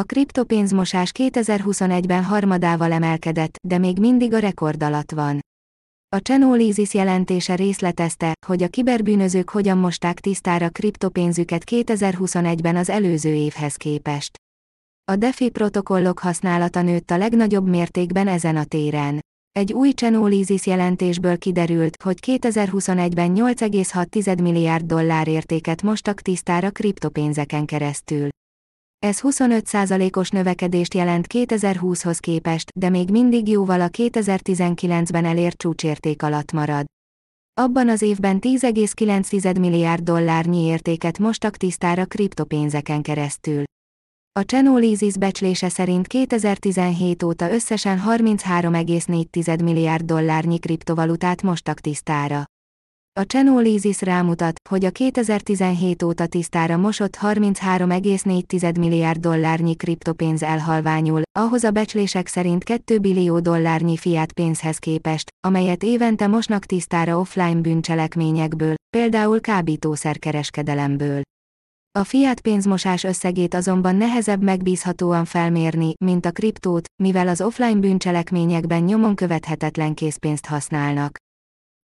[0.00, 5.40] A kriptopénzmosás 2021-ben harmadával emelkedett, de még mindig a rekord alatt van.
[6.16, 13.74] A Chainalysis jelentése részletezte, hogy a kiberbűnözők hogyan mosták tisztára kriptopénzüket 2021-ben az előző évhez
[13.74, 14.36] képest.
[15.12, 19.20] A DeFi protokollok használata nőtt a legnagyobb mértékben ezen a téren.
[19.52, 28.28] Egy új Chainalysis jelentésből kiderült, hogy 2021-ben 8,6 milliárd dollár értéket mostak tisztára kriptopénzeken keresztül.
[29.04, 36.52] Ez 25%-os növekedést jelent 2020-hoz képest, de még mindig jóval a 2019-ben elért csúcsérték alatt
[36.52, 36.84] marad.
[37.60, 43.62] Abban az évben 10,9 milliárd dollárnyi értéket mostak tisztára kriptopénzeken keresztül.
[44.32, 52.44] A Chainalysis becslése szerint 2017 óta összesen 33,4 milliárd dollárnyi kriptovalutát mostak tisztára.
[53.20, 61.64] A Chainalysis rámutat, hogy a 2017 óta tisztára mosott 33,4 milliárd dollárnyi kriptopénz elhalványul, ahhoz
[61.64, 68.74] a becslések szerint 2 billió dollárnyi fiat pénzhez képest, amelyet évente mosnak tisztára offline bűncselekményekből,
[68.96, 71.22] például kábítószerkereskedelemből.
[71.98, 78.82] A fiat pénzmosás összegét azonban nehezebb megbízhatóan felmérni, mint a kriptót, mivel az offline bűncselekményekben
[78.82, 81.22] nyomon követhetetlen készpénzt használnak.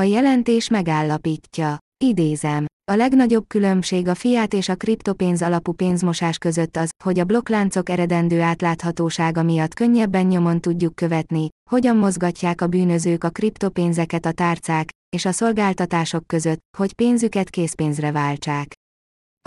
[0.00, 6.76] A jelentés megállapítja, idézem, a legnagyobb különbség a fiát és a kriptopénz alapú pénzmosás között
[6.76, 13.24] az, hogy a blokkláncok eredendő átláthatósága miatt könnyebben nyomon tudjuk követni, hogyan mozgatják a bűnözők
[13.24, 18.74] a kriptopénzeket a tárcák és a szolgáltatások között, hogy pénzüket készpénzre váltsák.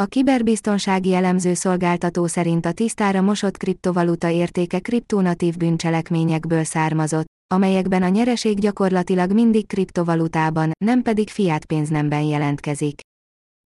[0.01, 8.07] A kiberbiztonsági elemző szolgáltató szerint a tisztára mosott kriptovaluta értéke kriptonatív bűncselekményekből származott, amelyekben a
[8.07, 12.99] nyereség gyakorlatilag mindig kriptovalutában, nem pedig fiat pénznemben jelentkezik.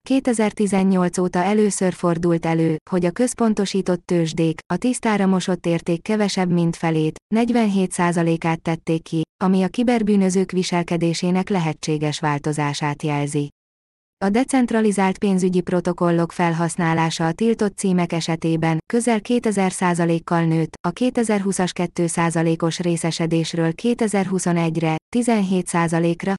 [0.08, 6.76] 2018 óta először fordult elő, hogy a központosított tőzsdék, a tisztára mosott érték kevesebb mint
[6.76, 13.50] felét, 47%-át tették ki, ami a kiberbűnözők viselkedésének lehetséges változását jelzi.
[14.26, 22.80] A decentralizált pénzügyi protokollok felhasználása a tiltott címek esetében közel 2000%-kal nőtt, a 2020-as 2%-os
[22.80, 26.34] részesedésről 2021-re 17%-ra.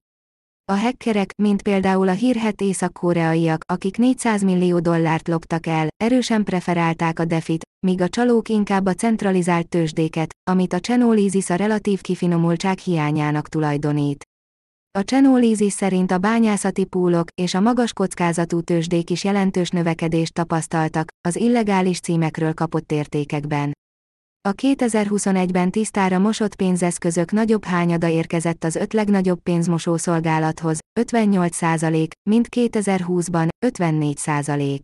[0.72, 7.18] A hackerek, mint például a hírhet észak-koreaiak, akik 400 millió dollárt loptak el, erősen preferálták
[7.18, 12.78] a DeFit, míg a csalók inkább a centralizált tőzsdéket, amit a Chainalysis a relatív kifinomultság
[12.78, 14.24] hiányának tulajdonít.
[14.90, 21.08] A Chainalysis szerint a bányászati púlok és a magas kockázatú tőzsdék is jelentős növekedést tapasztaltak
[21.28, 23.72] az illegális címekről kapott értékekben.
[24.48, 32.46] A 2021-ben tisztára mosott pénzeszközök nagyobb hányada érkezett az öt legnagyobb pénzmosó szolgálathoz, 58%, mint
[32.50, 34.78] 2020-ban, 54%.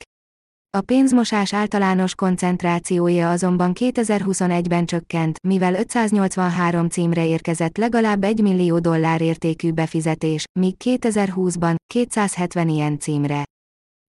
[0.75, 9.21] A pénzmosás általános koncentrációja azonban 2021-ben csökkent, mivel 583 címre érkezett legalább 1 millió dollár
[9.21, 13.45] értékű befizetés, míg 2020-ban 270 ilyen címre.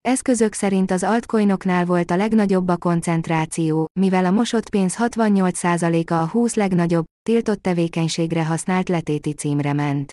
[0.09, 6.29] Eszközök szerint az altcoinoknál volt a legnagyobb a koncentráció, mivel a mosott pénz 68%-a a
[6.29, 10.13] 20 legnagyobb, tiltott tevékenységre használt letéti címre ment.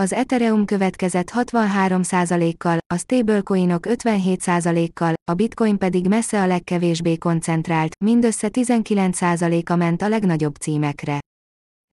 [0.00, 8.48] Az Ethereum következett 63%-kal, a stablecoinok 57%-kal, a bitcoin pedig messze a legkevésbé koncentrált, mindössze
[8.52, 11.19] 19%-a ment a legnagyobb címekre.